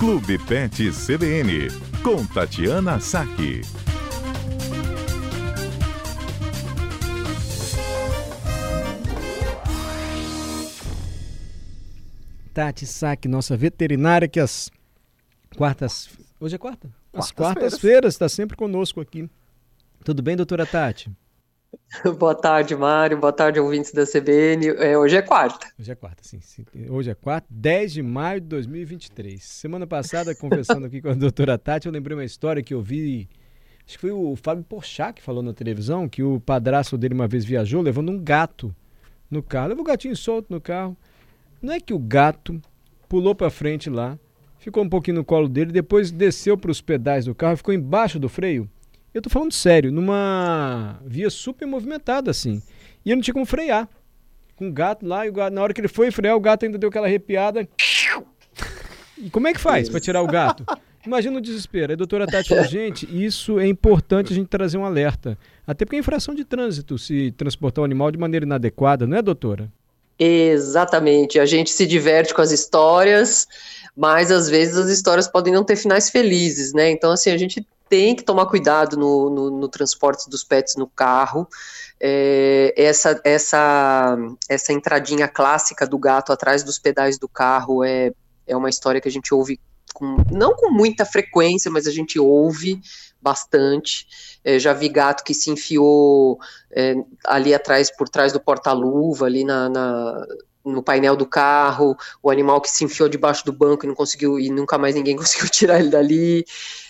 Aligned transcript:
Clube 0.00 0.38
Pet 0.46 0.90
CBN, 0.92 1.68
com 2.02 2.24
Tatiana 2.24 2.98
Saque. 2.98 3.60
Tati 12.54 12.86
Saque, 12.86 13.28
nossa 13.28 13.54
veterinária, 13.58 14.26
que 14.26 14.40
as 14.40 14.70
quartas. 15.54 16.08
Hoje 16.40 16.54
é 16.54 16.58
quarta? 16.58 16.88
As 17.12 17.30
quartas-feiras 17.30 18.14
está 18.14 18.26
sempre 18.26 18.56
conosco 18.56 19.02
aqui. 19.02 19.28
Tudo 20.02 20.22
bem, 20.22 20.34
doutora 20.34 20.64
Tati? 20.64 21.14
Boa 22.18 22.34
tarde, 22.34 22.74
Mário. 22.74 23.18
Boa 23.18 23.32
tarde, 23.32 23.60
ouvintes 23.60 23.92
da 23.92 24.04
CBN. 24.04 24.68
É, 24.78 24.96
hoje 24.98 25.16
é 25.16 25.22
quarta. 25.22 25.68
Hoje 25.78 25.90
é 25.90 25.94
quarta, 25.94 26.22
sim, 26.22 26.40
sim. 26.40 26.64
Hoje 26.88 27.10
é 27.10 27.14
quarta, 27.14 27.46
10 27.50 27.92
de 27.92 28.02
maio 28.02 28.40
de 28.40 28.46
2023. 28.48 29.42
Semana 29.42 29.86
passada, 29.86 30.34
conversando 30.34 30.86
aqui 30.86 31.00
com 31.00 31.08
a 31.08 31.14
doutora 31.14 31.58
Tati, 31.58 31.86
eu 31.86 31.92
lembrei 31.92 32.16
uma 32.16 32.24
história 32.24 32.62
que 32.62 32.74
eu 32.74 32.82
vi. 32.82 33.28
Acho 33.86 33.96
que 33.96 34.00
foi 34.00 34.10
o 34.10 34.36
Fábio 34.36 34.64
Porchat 34.64 35.14
que 35.14 35.22
falou 35.22 35.42
na 35.42 35.52
televisão 35.52 36.08
que 36.08 36.22
o 36.22 36.40
padrasto 36.40 36.96
dele 36.96 37.14
uma 37.14 37.26
vez 37.26 37.44
viajou 37.44 37.82
levando 37.82 38.10
um 38.10 38.22
gato 38.22 38.74
no 39.30 39.42
carro. 39.42 39.68
Levou 39.68 39.82
o 39.82 39.86
gatinho 39.86 40.14
solto 40.14 40.46
no 40.50 40.60
carro. 40.60 40.96
Não 41.60 41.72
é 41.74 41.80
que 41.80 41.92
o 41.92 41.98
gato 41.98 42.60
pulou 43.08 43.34
para 43.34 43.50
frente 43.50 43.90
lá, 43.90 44.18
ficou 44.58 44.84
um 44.84 44.88
pouquinho 44.88 45.16
no 45.16 45.24
colo 45.24 45.48
dele, 45.48 45.72
depois 45.72 46.10
desceu 46.10 46.56
para 46.56 46.70
os 46.70 46.80
pedais 46.80 47.24
do 47.24 47.34
carro, 47.34 47.56
ficou 47.56 47.74
embaixo 47.74 48.18
do 48.18 48.28
freio. 48.28 48.70
Eu 49.12 49.20
tô 49.20 49.28
falando 49.28 49.52
sério, 49.52 49.90
numa 49.90 51.00
via 51.04 51.30
super 51.30 51.66
movimentada 51.66 52.30
assim. 52.30 52.62
E 53.04 53.10
eu 53.10 53.16
não 53.16 53.22
tinha 53.22 53.34
como 53.34 53.46
frear. 53.46 53.88
Com 54.54 54.68
o 54.68 54.72
gato 54.72 55.06
lá, 55.06 55.26
e 55.26 55.30
gato, 55.30 55.52
na 55.54 55.62
hora 55.62 55.72
que 55.72 55.80
ele 55.80 55.88
foi 55.88 56.10
frear, 56.10 56.36
o 56.36 56.40
gato 56.40 56.64
ainda 56.64 56.78
deu 56.78 56.90
aquela 56.90 57.06
arrepiada. 57.06 57.66
E 59.16 59.30
como 59.30 59.48
é 59.48 59.52
que 59.52 59.60
faz 59.60 59.88
para 59.88 60.00
tirar 60.00 60.22
o 60.22 60.26
gato? 60.26 60.64
Imagina 61.04 61.38
o 61.38 61.40
desespero. 61.40 61.94
A 61.94 61.96
doutora 61.96 62.26
Tati 62.26 62.50
falou, 62.50 62.64
gente, 62.64 63.08
isso 63.10 63.58
é 63.58 63.66
importante 63.66 64.32
a 64.32 64.36
gente 64.36 64.48
trazer 64.48 64.76
um 64.76 64.84
alerta. 64.84 65.36
Até 65.66 65.84
porque 65.84 65.96
é 65.96 65.98
infração 65.98 66.34
de 66.34 66.44
trânsito 66.44 66.98
se 66.98 67.32
transportar 67.32 67.82
o 67.82 67.84
animal 67.84 68.10
de 68.10 68.18
maneira 68.18 68.44
inadequada, 68.44 69.06
não 69.06 69.16
é, 69.16 69.22
doutora? 69.22 69.72
Exatamente. 70.18 71.38
A 71.40 71.46
gente 71.46 71.70
se 71.70 71.86
diverte 71.86 72.34
com 72.34 72.42
as 72.42 72.50
histórias, 72.50 73.48
mas 73.96 74.30
às 74.30 74.50
vezes 74.50 74.76
as 74.76 74.90
histórias 74.90 75.26
podem 75.26 75.52
não 75.52 75.64
ter 75.64 75.76
finais 75.76 76.10
felizes, 76.10 76.74
né? 76.74 76.90
Então, 76.90 77.12
assim, 77.12 77.30
a 77.30 77.38
gente 77.38 77.66
tem 77.90 78.14
que 78.14 78.22
tomar 78.22 78.46
cuidado 78.46 78.96
no, 78.96 79.28
no, 79.28 79.50
no 79.50 79.68
transporte 79.68 80.30
dos 80.30 80.44
pets 80.44 80.76
no 80.76 80.86
carro. 80.86 81.46
É, 81.98 82.72
essa, 82.76 83.20
essa, 83.24 84.16
essa 84.48 84.72
entradinha 84.72 85.26
clássica 85.26 85.86
do 85.86 85.98
gato 85.98 86.32
atrás 86.32 86.62
dos 86.62 86.78
pedais 86.78 87.18
do 87.18 87.28
carro 87.28 87.82
é, 87.82 88.12
é 88.46 88.56
uma 88.56 88.70
história 88.70 89.00
que 89.00 89.08
a 89.08 89.10
gente 89.10 89.34
ouve 89.34 89.60
com, 89.92 90.18
não 90.30 90.54
com 90.54 90.70
muita 90.70 91.04
frequência, 91.04 91.68
mas 91.68 91.88
a 91.88 91.90
gente 91.90 92.16
ouve 92.16 92.80
bastante. 93.20 94.06
É, 94.44 94.56
já 94.56 94.72
vi 94.72 94.88
gato 94.88 95.24
que 95.24 95.34
se 95.34 95.50
enfiou 95.50 96.38
é, 96.70 96.94
ali 97.26 97.52
atrás, 97.52 97.90
por 97.94 98.08
trás 98.08 98.32
do 98.32 98.40
porta-luva, 98.40 99.26
ali 99.26 99.44
na, 99.44 99.68
na, 99.68 100.26
no 100.64 100.82
painel 100.82 101.16
do 101.16 101.26
carro, 101.26 101.96
o 102.22 102.30
animal 102.30 102.60
que 102.60 102.70
se 102.70 102.84
enfiou 102.84 103.08
debaixo 103.08 103.44
do 103.44 103.52
banco 103.52 103.84
e 103.84 103.88
não 103.88 103.94
conseguiu, 103.94 104.38
e 104.38 104.50
nunca 104.50 104.76
mais 104.76 104.94
ninguém 104.94 105.16
conseguiu 105.16 105.48
tirar 105.48 105.80
ele 105.80 105.88
dali, 105.88 106.44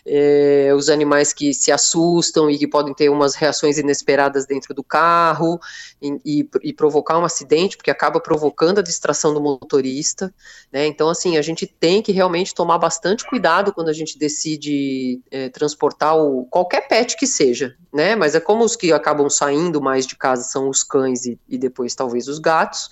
é, 0.05 0.73
os 0.75 0.89
animais 0.89 1.33
que 1.33 1.53
se 1.53 1.71
assustam 1.71 2.51
e 2.51 2.59
que 2.59 2.67
podem 2.67 2.95
ter 2.95 3.09
umas 3.09 3.35
reações 3.35 3.79
inesperadas 3.79 4.47
dentro 4.47 4.75
do 4.75 4.83
carro 4.83 5.61
e, 6.01 6.21
e, 6.25 6.51
e 6.63 6.73
provocar 6.73 7.19
um 7.19 7.25
acidente, 7.25 7.77
porque 7.77 7.91
acaba 7.91 8.21
provocando 8.21 8.79
a 8.79 8.83
distração 8.83 9.33
do 9.35 9.41
motorista, 9.41 10.35
né, 10.73 10.87
então 10.87 11.09
assim, 11.09 11.37
a 11.37 11.43
gente 11.43 11.67
tem 11.67 12.03
que 12.03 12.13
realmente 12.13 12.55
tomar 12.55 12.79
bastante 12.79 13.29
cuidado 13.29 13.73
quando 13.73 13.89
a 13.89 13.93
gente 13.93 14.19
decide 14.19 15.21
é, 15.31 15.49
transportar 15.49 16.17
o, 16.17 16.47
qualquer 16.47 16.89
pet 16.89 17.17
que 17.17 17.27
seja, 17.27 17.77
né, 17.93 18.17
mas 18.17 18.35
é 18.35 18.41
como 18.41 18.65
os 18.65 18.75
que 18.75 18.93
acabam 18.93 19.29
saindo 19.29 19.81
mais 19.81 20.07
de 20.07 20.17
casa 20.17 20.43
são 20.43 20.69
os 20.69 20.83
cães 20.83 21.27
e, 21.27 21.39
e 21.49 21.59
depois 21.59 21.95
talvez 21.95 22.27
os 22.27 22.39
gatos, 22.39 22.89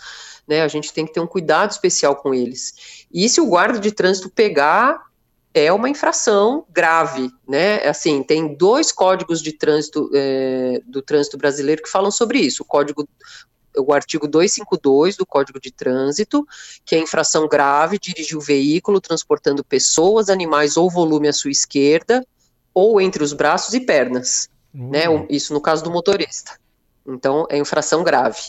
né? 0.48 0.62
A 0.62 0.68
gente 0.68 0.92
tem 0.92 1.06
que 1.06 1.12
ter 1.12 1.20
um 1.20 1.26
cuidado 1.26 1.70
especial 1.70 2.16
com 2.16 2.34
eles. 2.34 3.06
E 3.12 3.28
se 3.28 3.40
o 3.40 3.46
guarda 3.46 3.78
de 3.78 3.92
trânsito 3.92 4.30
pegar, 4.30 5.00
é 5.52 5.72
uma 5.72 5.88
infração 5.88 6.64
grave, 6.70 7.30
né? 7.46 7.86
Assim, 7.86 8.22
tem 8.22 8.54
dois 8.54 8.90
códigos 8.90 9.42
de 9.42 9.52
trânsito 9.52 10.10
é, 10.14 10.80
do 10.86 11.02
trânsito 11.02 11.36
brasileiro 11.36 11.82
que 11.82 11.90
falam 11.90 12.10
sobre 12.10 12.38
isso. 12.38 12.62
O 12.62 12.66
código 12.66 13.06
o 13.76 13.92
artigo 13.92 14.26
252 14.26 15.16
do 15.16 15.24
Código 15.24 15.60
de 15.60 15.70
Trânsito, 15.70 16.44
que 16.84 16.96
é 16.96 16.98
infração 16.98 17.46
grave, 17.46 17.98
dirigir 17.98 18.36
o 18.36 18.40
veículo 18.40 19.00
transportando 19.00 19.62
pessoas, 19.62 20.28
animais 20.28 20.76
ou 20.76 20.90
volume 20.90 21.28
à 21.28 21.32
sua 21.32 21.50
esquerda, 21.50 22.26
ou 22.74 23.00
entre 23.00 23.22
os 23.22 23.32
braços 23.32 23.74
e 23.74 23.80
pernas, 23.80 24.48
uhum. 24.74 24.90
né? 24.90 25.04
Isso 25.28 25.52
no 25.52 25.60
caso 25.60 25.84
do 25.84 25.90
motorista. 25.90 26.58
Então, 27.08 27.46
é 27.50 27.58
infração 27.58 28.04
grave. 28.04 28.40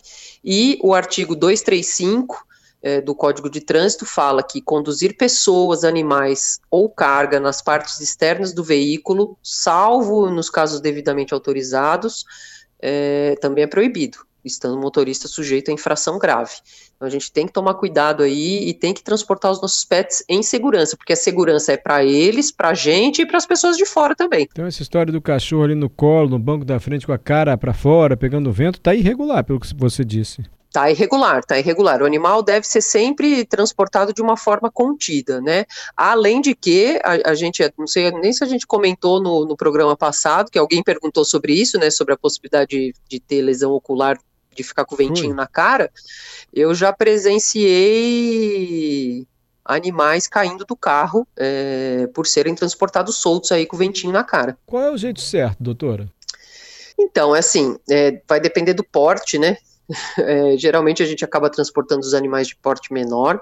E 0.44 0.78
o 0.84 0.94
artigo 0.94 1.36
235 1.36 2.46
é, 2.82 3.02
do 3.02 3.16
Código 3.16 3.50
de 3.50 3.62
Trânsito 3.62 4.06
fala 4.06 4.44
que 4.44 4.62
conduzir 4.62 5.18
pessoas, 5.18 5.84
animais 5.84 6.60
ou 6.70 6.90
carga 6.90 7.40
nas 7.40 7.62
partes 7.62 8.00
externas 8.00 8.54
do 8.54 8.64
veículo, 8.64 9.38
salvo 9.44 10.30
nos 10.30 10.50
casos 10.50 10.80
devidamente 10.80 11.34
autorizados, 11.34 12.26
é, 12.82 13.36
também 13.42 13.64
é 13.64 13.68
proibido 13.68 14.29
estando 14.44 14.80
motorista 14.80 15.28
sujeito 15.28 15.70
a 15.70 15.74
infração 15.74 16.18
grave. 16.18 16.54
Então 16.96 17.08
a 17.08 17.12
gente 17.12 17.32
tem 17.32 17.46
que 17.46 17.54
tomar 17.54 17.76
cuidado 17.76 18.24
aí 18.24 18.68
e 18.68 18.74
tem 18.74 18.94
que 18.94 19.04
transportar 19.04 19.52
os 19.52 19.62
nossos 19.62 19.86
pets 19.86 20.24
em 20.28 20.44
segurança, 20.44 20.98
porque 20.98 21.14
a 21.14 21.16
segurança 21.16 21.74
é 21.74 21.78
para 21.78 22.04
eles, 22.04 22.52
para 22.52 22.70
a 22.70 22.74
gente 22.74 23.22
e 23.22 23.26
para 23.26 23.38
as 23.38 23.46
pessoas 23.46 23.78
de 23.78 23.86
fora 23.86 24.16
também. 24.16 24.48
Então 24.52 24.66
essa 24.66 24.82
história 24.82 25.12
do 25.12 25.22
cachorro 25.22 25.64
ali 25.64 25.76
no 25.76 25.90
colo, 25.90 26.30
no 26.30 26.40
banco 26.40 26.66
da 26.66 26.80
frente 26.80 27.06
com 27.06 27.14
a 27.14 27.18
cara 27.18 27.58
para 27.58 27.74
fora, 27.74 28.18
pegando 28.18 28.52
vento, 28.52 28.80
tá 28.80 28.94
irregular, 28.94 29.44
pelo 29.44 29.60
que 29.60 29.74
você 29.76 30.04
disse. 30.04 30.44
Tá 30.72 30.92
irregular, 30.92 31.44
tá 31.44 31.58
irregular. 31.58 32.02
O 32.02 32.06
animal 32.06 32.44
deve 32.44 32.68
ser 32.68 32.82
sempre 32.82 33.44
transportado 33.44 34.14
de 34.14 34.22
uma 34.22 34.38
forma 34.38 34.70
contida, 34.72 35.42
né? 35.42 35.66
Além 35.98 36.42
de 36.42 36.54
que, 36.54 37.00
a, 37.04 37.32
a 37.32 37.34
gente, 37.34 37.64
não 37.76 37.88
sei 37.88 38.12
nem 38.12 38.32
se 38.32 38.44
a 38.44 38.48
gente 38.48 38.68
comentou 38.68 39.22
no, 39.22 39.46
no, 39.46 39.58
programa 39.58 39.98
passado, 39.98 40.52
que 40.52 40.60
alguém 40.60 40.84
perguntou 40.84 41.26
sobre 41.26 41.54
isso, 41.54 41.80
né? 41.80 41.90
Sobre 41.90 42.14
a 42.14 42.18
possibilidade 42.18 42.70
de, 42.70 42.94
de 43.10 43.20
ter 43.20 43.42
lesão 43.42 43.72
ocular 43.72 44.20
de 44.62 44.68
ficar 44.68 44.86
com 44.86 44.96
o 44.96 44.98
ventinho 44.98 45.34
na 45.34 45.48
cara, 45.48 45.90
eu 46.54 46.76
já 46.76 46.92
presenciei 46.92 47.66
animais 49.64 50.28
caindo 50.28 50.66
do 50.66 50.76
carro 50.76 51.28
é, 51.38 52.08
por 52.14 52.28
serem 52.28 52.56
transportados 52.56 53.18
soltos 53.18 53.52
aí 53.52 53.66
com 53.66 53.76
o 53.76 53.80
ventinho 53.80 54.12
na 54.12 54.24
cara. 54.24 54.58
Qual 54.66 54.84
é 54.84 54.92
o 54.92 54.98
jeito 54.98 55.22
certo, 55.22 55.58
doutora? 55.62 56.12
Então, 56.98 57.36
é 57.36 57.40
assim, 57.40 57.78
é, 57.90 58.22
vai 58.28 58.40
depender 58.40 58.74
do 58.74 58.84
porte, 58.84 59.38
né? 59.38 59.58
É, 60.20 60.56
geralmente 60.56 61.02
a 61.02 61.06
gente 61.06 61.26
acaba 61.26 61.50
transportando 61.50 62.02
os 62.02 62.14
animais 62.14 62.48
de 62.48 62.56
porte 62.56 62.94
menor. 62.94 63.42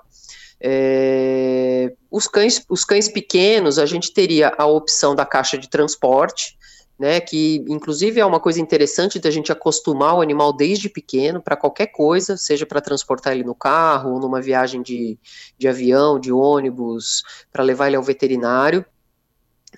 É, 0.61 1.91
os, 2.09 2.25
cães, 2.25 2.63
os 2.69 2.85
cães 2.85 3.09
pequenos, 3.09 3.77
a 3.77 3.85
gente 3.85 4.13
teria 4.13 4.53
a 4.57 4.65
opção 4.65 5.13
da 5.13 5.25
caixa 5.25 5.57
de 5.57 5.69
transporte, 5.69 6.57
né, 6.97 7.19
que 7.19 7.63
inclusive 7.67 8.19
é 8.19 8.25
uma 8.25 8.39
coisa 8.39 8.59
interessante 8.59 9.19
da 9.19 9.29
gente 9.29 9.51
acostumar 9.51 10.15
o 10.15 10.21
animal 10.21 10.51
desde 10.51 10.89
pequeno 10.89 11.41
para 11.41 11.55
qualquer 11.55 11.87
coisa, 11.87 12.35
seja 12.35 12.65
para 12.65 12.81
transportar 12.81 13.33
ele 13.33 13.43
no 13.43 13.53
carro, 13.53 14.13
ou 14.13 14.19
numa 14.19 14.41
viagem 14.41 14.81
de, 14.81 15.19
de 15.57 15.67
avião, 15.67 16.19
de 16.19 16.31
ônibus, 16.31 17.23
para 17.51 17.63
levar 17.63 17.87
ele 17.87 17.95
ao 17.95 18.03
veterinário. 18.03 18.83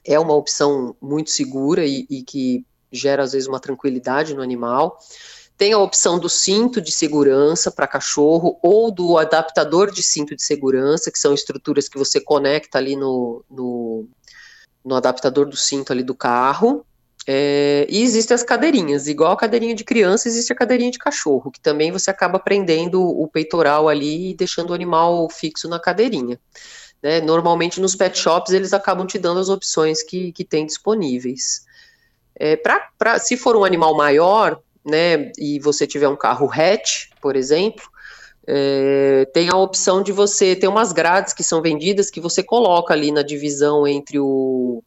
É 0.06 0.18
uma 0.18 0.34
opção 0.34 0.96
muito 1.02 1.30
segura 1.30 1.86
e, 1.86 2.06
e 2.10 2.24
que 2.24 2.66
gera 2.92 3.24
às 3.24 3.34
vezes 3.34 3.48
uma 3.48 3.60
tranquilidade 3.60 4.34
no 4.34 4.42
animal. 4.42 4.98
Tem 5.58 5.74
a 5.74 5.78
opção 5.78 6.18
do 6.18 6.30
cinto 6.30 6.80
de 6.80 6.90
segurança 6.90 7.70
para 7.70 7.86
cachorro 7.86 8.58
ou 8.64 8.90
do 8.90 9.18
adaptador 9.18 9.92
de 9.92 10.02
cinto 10.02 10.34
de 10.34 10.42
segurança, 10.42 11.12
que 11.12 11.20
são 11.20 11.34
estruturas 11.34 11.90
que 11.90 11.98
você 11.98 12.22
conecta 12.22 12.78
ali 12.78 12.96
no, 12.96 13.44
no, 13.50 14.08
no 14.86 14.96
adaptador 14.96 15.46
do 15.46 15.58
cinto 15.58 15.92
ali 15.92 16.02
do 16.02 16.16
carro. 16.16 16.86
É, 17.32 17.86
e 17.88 18.02
existem 18.02 18.34
as 18.34 18.42
cadeirinhas, 18.42 19.08
igual 19.08 19.34
a 19.34 19.38
cadeirinha 19.38 19.76
de 19.76 19.84
criança, 19.84 20.28
existe 20.28 20.52
a 20.52 20.56
cadeirinha 20.56 20.90
de 20.90 20.98
cachorro, 20.98 21.52
que 21.52 21.60
também 21.60 21.92
você 21.92 22.10
acaba 22.10 22.40
prendendo 22.40 23.00
o 23.04 23.28
peitoral 23.28 23.88
ali 23.88 24.32
e 24.32 24.34
deixando 24.34 24.72
o 24.72 24.74
animal 24.74 25.30
fixo 25.30 25.70
na 25.70 25.80
cadeirinha. 25.80 26.40
Né? 27.04 27.22
Normalmente 27.22 27.80
nos 27.80 27.96
pet 27.96 28.18
shops 28.18 28.52
eles 28.52 28.74
acabam 28.74 29.06
te 29.06 29.20
dando 29.20 29.40
as 29.40 29.48
opções 29.48 30.02
que, 30.02 30.32
que 30.32 30.44
tem 30.44 30.66
disponíveis. 30.66 31.68
É, 32.34 32.56
pra, 32.56 32.90
pra, 32.98 33.20
se 33.20 33.38
for 33.38 33.56
um 33.56 33.64
animal 33.64 33.96
maior, 33.96 34.60
né, 34.84 35.32
e 35.38 35.60
você 35.60 35.86
tiver 35.86 36.08
um 36.08 36.16
carro 36.16 36.50
hatch, 36.52 37.10
por 37.22 37.36
exemplo, 37.36 37.84
é, 38.48 39.30
tem 39.36 39.50
a 39.50 39.56
opção 39.56 40.02
de 40.02 40.12
você 40.12 40.56
ter 40.56 40.68
umas 40.68 40.92
grades 40.92 41.32
que 41.32 41.44
são 41.44 41.62
vendidas 41.62 42.10
que 42.10 42.20
você 42.20 42.42
coloca 42.42 42.92
ali 42.92 43.12
na 43.12 43.22
divisão 43.22 43.88
entre 43.88 44.18
o 44.18 44.84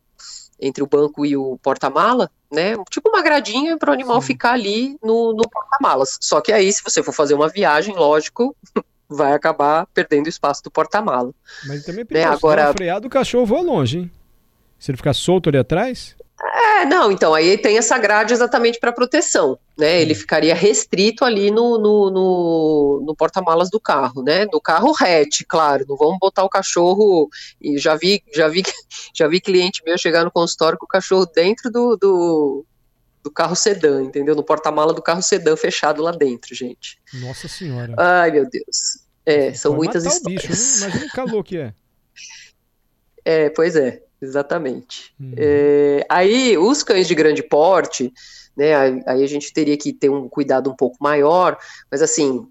entre 0.62 0.82
o 0.82 0.86
banco 0.86 1.26
e 1.26 1.36
o 1.36 1.58
porta-mala, 1.60 2.30
né? 2.50 2.76
Tipo 2.88 3.08
uma 3.08 3.20
gradinha 3.20 3.76
para 3.76 3.90
o 3.90 3.92
animal 3.92 4.20
Sim. 4.20 4.28
ficar 4.28 4.52
ali 4.52 4.96
no, 5.02 5.32
no 5.32 5.42
porta-malas. 5.48 6.16
Só 6.20 6.40
que 6.40 6.52
aí, 6.52 6.72
se 6.72 6.82
você 6.82 7.02
for 7.02 7.12
fazer 7.12 7.34
uma 7.34 7.48
viagem, 7.48 7.96
lógico, 7.96 8.56
vai 9.10 9.32
acabar 9.32 9.86
perdendo 9.92 10.28
espaço 10.28 10.62
do 10.62 10.70
porta-mala. 10.70 11.34
Mas 11.66 11.84
também 11.84 12.06
perigoso, 12.06 12.30
né? 12.30 12.36
Agora, 12.36 12.36
freado, 12.36 12.36
o 12.36 12.38
espaço 12.38 12.38
do 12.38 12.40
porta-mala. 12.40 12.40
Mas 12.42 12.42
também 12.42 12.42
é 12.42 12.44
perigoso, 12.44 12.46
né? 12.46 12.62
Agora, 12.62 12.72
freado 12.72 13.06
o 13.08 13.10
cachorro 13.10 13.44
voa 13.44 13.60
longe, 13.60 13.98
hein? 13.98 14.10
Se 14.78 14.90
ele 14.90 14.96
ficar 14.96 15.14
solto 15.14 15.48
ali 15.48 15.58
atrás? 15.58 16.16
É, 16.44 16.84
não, 16.84 17.12
então, 17.12 17.32
aí 17.32 17.56
tem 17.56 17.78
essa 17.78 17.96
grade 17.96 18.32
exatamente 18.32 18.80
para 18.80 18.92
proteção, 18.92 19.56
né? 19.78 20.00
Ele 20.02 20.12
ficaria 20.12 20.54
restrito 20.54 21.24
ali 21.24 21.52
no, 21.52 21.78
no, 21.78 22.10
no, 22.10 23.02
no 23.06 23.14
porta-malas 23.14 23.70
do 23.70 23.78
carro, 23.78 24.24
né? 24.24 24.44
No 24.52 24.60
carro 24.60 24.92
hatch, 25.00 25.42
claro, 25.48 25.84
não 25.88 25.96
vamos 25.96 26.18
botar 26.18 26.42
o 26.42 26.48
cachorro. 26.48 27.28
E 27.60 27.78
já 27.78 27.94
vi, 27.94 28.24
já 28.34 28.48
vi, 28.48 28.62
já 29.14 29.28
vi 29.28 29.40
cliente 29.40 29.82
meu 29.86 29.96
chegar 29.96 30.24
no 30.24 30.32
consultório 30.32 30.76
com 30.76 30.84
o 30.84 30.88
cachorro 30.88 31.26
dentro 31.26 31.70
do, 31.70 31.96
do, 31.96 32.66
do 33.22 33.30
carro 33.30 33.54
sedã, 33.54 34.02
entendeu? 34.02 34.34
No 34.34 34.42
porta-mala 34.42 34.92
do 34.92 35.02
carro 35.02 35.22
sedã 35.22 35.56
fechado 35.56 36.02
lá 36.02 36.10
dentro, 36.10 36.56
gente. 36.56 36.98
Nossa 37.14 37.46
senhora. 37.46 37.94
Ai, 37.96 38.32
meu 38.32 38.50
Deus. 38.50 39.02
É, 39.24 39.54
são 39.54 39.74
muitas 39.74 40.04
histórias. 40.04 40.42
Bicho? 40.42 40.78
Imagina 40.78 41.06
o 41.06 41.10
calor 41.10 41.44
que 41.44 41.58
é. 41.58 41.74
É, 43.24 43.50
pois 43.50 43.76
é. 43.76 44.02
Exatamente. 44.22 45.12
Uhum. 45.18 45.34
É, 45.36 46.06
aí, 46.08 46.56
os 46.56 46.84
cães 46.84 47.08
de 47.08 47.14
grande 47.14 47.42
porte, 47.42 48.12
né, 48.56 49.02
aí 49.04 49.24
a 49.24 49.26
gente 49.26 49.52
teria 49.52 49.76
que 49.76 49.92
ter 49.92 50.08
um 50.08 50.28
cuidado 50.28 50.70
um 50.70 50.76
pouco 50.76 50.96
maior, 51.00 51.58
mas 51.90 52.00
assim, 52.00 52.46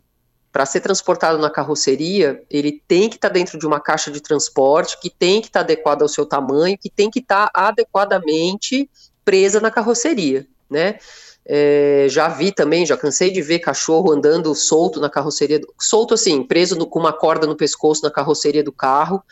para 0.52 0.66
ser 0.66 0.82
transportado 0.82 1.38
na 1.38 1.50
carroceria, 1.50 2.44
ele 2.50 2.84
tem 2.86 3.08
que 3.08 3.16
estar 3.16 3.30
tá 3.30 3.34
dentro 3.34 3.58
de 3.58 3.66
uma 3.66 3.80
caixa 3.80 4.12
de 4.12 4.20
transporte, 4.20 5.00
que 5.00 5.10
tem 5.10 5.40
que 5.40 5.48
estar 5.48 5.62
tá 5.62 5.64
adequada 5.64 6.04
ao 6.04 6.10
seu 6.10 6.26
tamanho, 6.26 6.78
que 6.78 6.90
tem 6.90 7.10
que 7.10 7.20
estar 7.20 7.50
tá 7.50 7.68
adequadamente 7.68 8.90
presa 9.24 9.62
na 9.62 9.72
carroceria, 9.72 10.46
né? 10.70 10.98
É, 11.46 12.06
já 12.10 12.28
vi 12.28 12.52
também, 12.52 12.86
já 12.86 12.98
cansei 12.98 13.32
de 13.32 13.42
ver 13.42 13.60
cachorro 13.60 14.12
andando 14.12 14.54
solto 14.54 15.00
na 15.00 15.10
carroceria, 15.10 15.62
solto 15.80 16.14
assim, 16.14 16.44
preso 16.44 16.76
no, 16.76 16.86
com 16.86 17.00
uma 17.00 17.14
corda 17.14 17.48
no 17.48 17.56
pescoço 17.56 18.04
na 18.04 18.12
carroceria 18.12 18.64
do 18.64 18.72
carro 18.72 19.24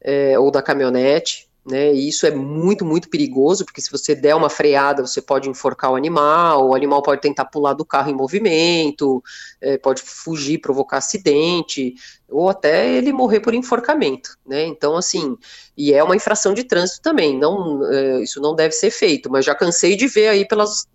é, 0.00 0.38
ou 0.38 0.50
da 0.50 0.62
caminhonete 0.62 1.47
né? 1.68 1.92
E 1.92 2.08
isso 2.08 2.26
é 2.26 2.30
muito, 2.30 2.84
muito 2.84 3.08
perigoso, 3.08 3.64
porque 3.64 3.80
se 3.80 3.90
você 3.90 4.14
der 4.14 4.34
uma 4.34 4.48
freada, 4.48 5.06
você 5.06 5.20
pode 5.20 5.48
enforcar 5.48 5.92
o 5.92 5.96
animal, 5.96 6.68
o 6.68 6.74
animal 6.74 7.02
pode 7.02 7.20
tentar 7.20 7.44
pular 7.44 7.74
do 7.74 7.84
carro 7.84 8.10
em 8.10 8.14
movimento, 8.14 9.22
é, 9.60 9.76
pode 9.76 10.02
fugir, 10.02 10.58
provocar 10.58 10.96
acidente, 10.98 11.94
ou 12.28 12.48
até 12.48 12.90
ele 12.90 13.12
morrer 13.12 13.40
por 13.40 13.54
enforcamento, 13.54 14.36
né? 14.46 14.64
Então, 14.64 14.96
assim, 14.96 15.36
e 15.76 15.92
é 15.92 16.02
uma 16.02 16.16
infração 16.16 16.54
de 16.54 16.64
trânsito 16.64 17.02
também, 17.02 17.38
não, 17.38 17.86
é, 17.92 18.22
isso 18.22 18.40
não 18.40 18.54
deve 18.54 18.72
ser 18.72 18.90
feito, 18.90 19.30
mas 19.30 19.44
já 19.44 19.54
cansei 19.54 19.94
de 19.96 20.06
ver 20.06 20.28
aí 20.28 20.48
pelas. 20.48 20.86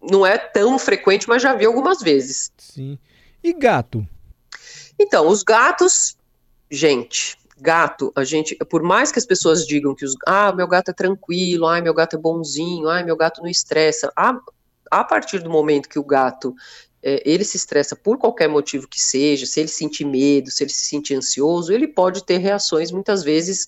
Não 0.00 0.24
é 0.24 0.38
tão 0.38 0.78
frequente, 0.78 1.28
mas 1.28 1.42
já 1.42 1.54
vi 1.54 1.66
algumas 1.66 2.00
vezes. 2.00 2.50
Sim. 2.56 2.98
E 3.42 3.52
gato? 3.52 4.06
Então, 4.98 5.28
os 5.28 5.42
gatos, 5.42 6.16
gente, 6.70 7.36
gato, 7.60 8.12
a 8.16 8.24
gente, 8.24 8.56
por 8.68 8.82
mais 8.82 9.12
que 9.12 9.18
as 9.18 9.26
pessoas 9.26 9.66
digam 9.66 9.94
que 9.94 10.04
os, 10.04 10.14
ah, 10.26 10.52
meu 10.52 10.66
gato 10.66 10.90
é 10.90 10.94
tranquilo, 10.94 11.66
ah, 11.66 11.80
meu 11.80 11.94
gato 11.94 12.16
é 12.16 12.18
bonzinho, 12.18 12.88
ah, 12.88 13.02
meu 13.02 13.16
gato 13.16 13.42
não 13.42 13.48
estressa, 13.48 14.12
a, 14.16 14.38
a 14.90 15.04
partir 15.04 15.40
do 15.40 15.50
momento 15.50 15.88
que 15.88 15.98
o 15.98 16.04
gato 16.04 16.54
é, 17.02 17.22
ele 17.24 17.44
se 17.44 17.56
estressa 17.56 17.96
por 17.96 18.18
qualquer 18.18 18.48
motivo 18.48 18.86
que 18.86 19.00
seja, 19.00 19.46
se 19.46 19.60
ele 19.60 19.68
sentir 19.68 20.04
medo, 20.04 20.50
se 20.50 20.62
ele 20.62 20.70
se 20.70 20.84
sentir 20.84 21.14
ansioso, 21.14 21.72
ele 21.72 21.88
pode 21.88 22.24
ter 22.24 22.38
reações 22.38 22.90
muitas 22.90 23.22
vezes 23.22 23.66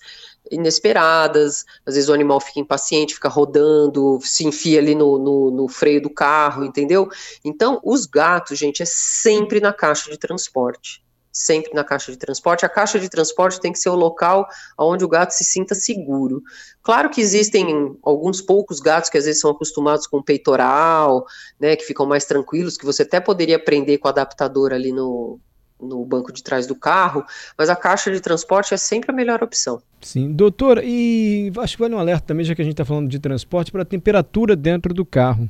inesperadas, 0.50 1.64
às 1.86 1.94
vezes 1.94 2.10
o 2.10 2.12
animal 2.12 2.40
fica 2.40 2.60
impaciente, 2.60 3.14
fica 3.14 3.28
rodando, 3.28 4.18
se 4.22 4.46
enfia 4.46 4.78
ali 4.80 4.94
no, 4.94 5.18
no, 5.18 5.50
no 5.50 5.68
freio 5.68 6.02
do 6.02 6.10
carro, 6.10 6.64
entendeu? 6.64 7.08
Então, 7.44 7.80
os 7.82 8.04
gatos, 8.04 8.58
gente, 8.58 8.82
é 8.82 8.86
sempre 8.86 9.60
na 9.60 9.72
caixa 9.72 10.10
de 10.10 10.18
transporte 10.18 11.02
sempre 11.32 11.72
na 11.72 11.82
caixa 11.82 12.12
de 12.12 12.18
transporte. 12.18 12.66
A 12.66 12.68
caixa 12.68 13.00
de 13.00 13.08
transporte 13.08 13.60
tem 13.60 13.72
que 13.72 13.78
ser 13.78 13.88
o 13.88 13.94
local 13.94 14.46
onde 14.78 15.04
o 15.04 15.08
gato 15.08 15.30
se 15.30 15.44
sinta 15.44 15.74
seguro. 15.74 16.42
Claro 16.82 17.08
que 17.08 17.20
existem 17.20 17.96
alguns 18.02 18.42
poucos 18.42 18.78
gatos 18.80 19.08
que 19.08 19.16
às 19.16 19.24
vezes 19.24 19.40
são 19.40 19.50
acostumados 19.50 20.06
com 20.06 20.22
peitoral, 20.22 21.24
né, 21.58 21.74
que 21.74 21.84
ficam 21.84 22.04
mais 22.04 22.24
tranquilos, 22.24 22.76
que 22.76 22.84
você 22.84 23.02
até 23.02 23.18
poderia 23.18 23.58
prender 23.58 23.98
com 23.98 24.08
o 24.08 24.10
adaptador 24.10 24.72
ali 24.72 24.92
no, 24.92 25.40
no 25.80 26.04
banco 26.04 26.32
de 26.32 26.42
trás 26.42 26.66
do 26.66 26.74
carro, 26.74 27.24
mas 27.58 27.68
a 27.68 27.76
caixa 27.76 28.10
de 28.10 28.20
transporte 28.20 28.74
é 28.74 28.76
sempre 28.76 29.10
a 29.10 29.14
melhor 29.14 29.42
opção. 29.42 29.82
Sim, 30.00 30.32
doutor, 30.32 30.80
e 30.82 31.52
acho 31.58 31.76
que 31.76 31.82
vale 31.82 31.94
um 31.94 31.98
alerta 31.98 32.26
também, 32.28 32.44
já 32.44 32.54
que 32.54 32.62
a 32.62 32.64
gente 32.64 32.74
está 32.74 32.84
falando 32.84 33.08
de 33.08 33.18
transporte, 33.18 33.72
para 33.72 33.82
a 33.82 33.86
temperatura 33.86 34.54
dentro 34.54 34.94
do 34.94 35.04
carro. 35.04 35.48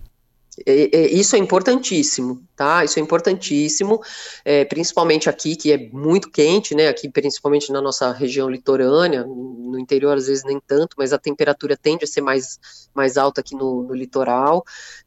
Isso 0.66 1.34
é 1.34 1.38
importantíssimo, 1.38 2.42
tá? 2.54 2.84
Isso 2.84 2.98
é 2.98 3.02
importantíssimo, 3.02 4.00
é, 4.44 4.64
principalmente 4.66 5.28
aqui, 5.28 5.56
que 5.56 5.72
é 5.72 5.88
muito 5.90 6.30
quente, 6.30 6.74
né? 6.74 6.88
Aqui, 6.88 7.08
principalmente 7.08 7.72
na 7.72 7.80
nossa 7.80 8.12
região 8.12 8.50
litorânea, 8.50 9.24
no 9.72 9.78
interior 9.78 10.16
às 10.16 10.26
vezes 10.26 10.44
nem 10.44 10.60
tanto, 10.60 10.94
mas 10.98 11.12
a 11.12 11.18
temperatura 11.18 11.76
tende 11.76 12.04
a 12.04 12.06
ser 12.06 12.20
mais, 12.20 12.60
mais 12.94 13.16
alta 13.16 13.40
aqui 13.40 13.54
no, 13.54 13.82
no 13.82 13.94
litoral. 13.94 14.64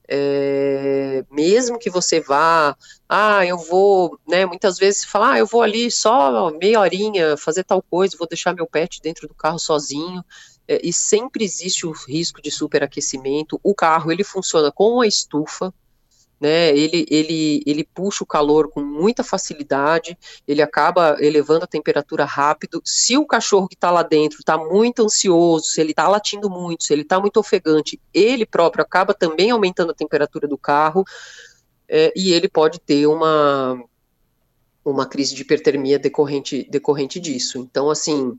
É, 0.07 1.23
mesmo 1.31 1.79
que 1.79 1.89
você 1.89 2.19
vá, 2.19 2.75
ah, 3.07 3.45
eu 3.45 3.57
vou, 3.57 4.19
né? 4.27 4.45
Muitas 4.45 4.77
vezes 4.77 5.06
falar, 5.06 5.33
ah, 5.33 5.39
eu 5.39 5.45
vou 5.45 5.62
ali 5.62 5.89
só 5.89 6.51
meia 6.51 6.79
horinha 6.79 7.38
fazer 7.38 7.63
tal 7.63 7.81
coisa, 7.81 8.17
vou 8.17 8.27
deixar 8.27 8.53
meu 8.53 8.67
pet 8.67 9.01
dentro 9.01 9.27
do 9.27 9.33
carro 9.33 9.59
sozinho 9.59 10.23
é, 10.67 10.79
e 10.83 10.91
sempre 10.91 11.44
existe 11.44 11.85
o 11.85 11.91
risco 11.91 12.41
de 12.41 12.51
superaquecimento. 12.51 13.59
O 13.63 13.73
carro 13.73 14.12
ele 14.12 14.23
funciona 14.23 14.71
com 14.71 14.95
uma 14.95 15.07
estufa, 15.07 15.73
né? 16.40 16.76
Ele, 16.76 17.06
ele, 17.10 17.64
ele 17.66 17.84
puxa 17.94 18.24
o 18.24 18.28
calor 18.28 18.70
com 18.70 18.82
muita 18.82 19.24
facilidade, 19.24 20.18
ele 20.48 20.62
acaba 20.62 21.18
elevando 21.20 21.64
a 21.64 21.68
temperatura 21.68 22.26
rápido. 22.26 22.82
Se 22.84 23.18
o 23.18 23.26
cachorro 23.26 23.68
que 23.68 23.76
está 23.76 23.90
lá 23.92 24.04
dentro 24.04 24.40
está 24.40 24.58
muito 24.58 25.04
ansioso, 25.04 25.66
se 25.66 25.82
ele 25.82 25.92
está 25.92 26.08
latindo 26.08 26.50
muito, 26.50 26.84
se 26.84 26.94
ele 26.94 27.04
está 27.04 27.20
muito 27.20 27.38
ofegante, 27.40 28.00
ele 28.14 28.46
próprio 28.46 28.84
acaba 28.84 29.14
também 29.14 29.52
aumentando 29.52 29.92
a 29.92 29.96
temperatura 29.96 30.48
do 30.48 30.58
carro 30.58 31.04
é, 31.88 32.12
e 32.16 32.34
ele 32.34 32.50
pode 32.50 32.80
ter 32.80 33.08
uma 33.08 33.80
uma 34.84 35.08
crise 35.08 35.34
de 35.34 35.42
hipertermia 35.42 35.98
decorrente, 35.98 36.68
decorrente 36.70 37.20
disso. 37.20 37.58
Então, 37.58 37.90
assim, 37.90 38.38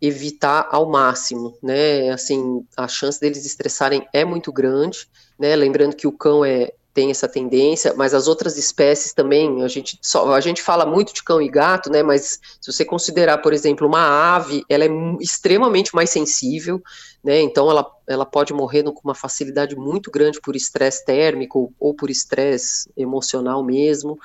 evitar 0.00 0.68
ao 0.70 0.88
máximo, 0.88 1.58
né? 1.60 2.10
Assim, 2.10 2.64
a 2.76 2.86
chance 2.86 3.20
deles 3.20 3.44
estressarem 3.44 4.06
é 4.12 4.24
muito 4.24 4.52
grande, 4.52 5.08
né? 5.36 5.56
Lembrando 5.56 5.96
que 5.96 6.06
o 6.06 6.12
cão 6.12 6.44
é 6.44 6.72
tem 6.92 7.10
essa 7.10 7.28
tendência, 7.28 7.94
mas 7.94 8.12
as 8.12 8.26
outras 8.26 8.58
espécies 8.58 9.12
também, 9.12 9.62
a 9.62 9.68
gente 9.68 9.98
só 10.02 10.34
a 10.34 10.40
gente 10.40 10.60
fala 10.60 10.84
muito 10.84 11.14
de 11.14 11.22
cão 11.22 11.40
e 11.40 11.48
gato, 11.48 11.90
né? 11.90 12.02
Mas 12.02 12.40
se 12.60 12.72
você 12.72 12.84
considerar, 12.84 13.38
por 13.38 13.52
exemplo, 13.52 13.86
uma 13.86 14.34
ave, 14.34 14.64
ela 14.68 14.84
é 14.84 14.88
extremamente 15.20 15.94
mais 15.94 16.10
sensível, 16.10 16.82
né? 17.22 17.40
Então 17.40 17.70
ela, 17.70 17.86
ela 18.08 18.26
pode 18.26 18.52
morrer 18.52 18.82
com 18.82 19.00
uma 19.04 19.14
facilidade 19.14 19.76
muito 19.76 20.10
grande 20.10 20.40
por 20.40 20.56
estresse 20.56 21.04
térmico 21.04 21.72
ou 21.78 21.94
por 21.94 22.10
estresse 22.10 22.90
emocional 22.96 23.62
mesmo, 23.62 24.18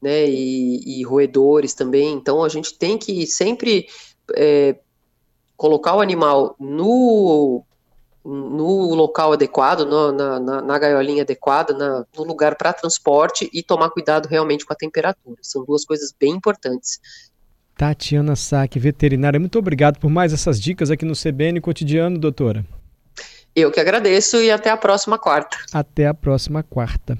né? 0.00 0.24
E, 0.28 1.00
e 1.00 1.02
roedores 1.04 1.74
também. 1.74 2.12
Então 2.12 2.44
a 2.44 2.48
gente 2.48 2.78
tem 2.78 2.96
que 2.96 3.26
sempre 3.26 3.86
é, 4.36 4.76
colocar 5.56 5.96
o 5.96 6.00
animal 6.00 6.54
no, 6.58 7.64
no 8.24 8.94
local 8.94 9.32
adequado, 9.32 9.84
no, 9.84 10.12
na, 10.12 10.38
na, 10.38 10.62
na, 10.62 10.78
gaiolinha 10.78 11.22
adequada, 11.22 11.74
na, 11.74 12.04
no 12.16 12.24
lugar 12.24 12.56
para 12.56 12.72
transporte 12.72 13.50
e 13.52 13.62
tomar 13.62 13.90
cuidado 13.90 14.26
realmente 14.26 14.64
com 14.64 14.72
a 14.72 14.76
temperatura. 14.76 15.36
São 15.42 15.64
duas 15.64 15.84
coisas 15.84 16.14
bem 16.18 16.32
importantes. 16.32 17.00
Tatiana 17.76 18.36
Sack, 18.36 18.78
veterinária, 18.78 19.40
muito 19.40 19.58
obrigado 19.58 19.98
por 19.98 20.08
mais 20.08 20.32
essas 20.32 20.60
dicas 20.60 20.90
aqui 20.90 21.04
no 21.04 21.14
CBN 21.14 21.60
Cotidiano, 21.60 22.18
doutora. 22.18 22.64
Eu 23.54 23.70
que 23.70 23.80
agradeço 23.80 24.36
e 24.40 24.50
até 24.50 24.70
a 24.70 24.76
próxima 24.76 25.18
quarta. 25.18 25.58
Até 25.72 26.06
a 26.06 26.14
próxima 26.14 26.62
quarta. 26.62 27.18